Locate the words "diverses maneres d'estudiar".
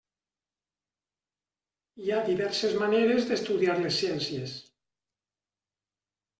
2.31-3.79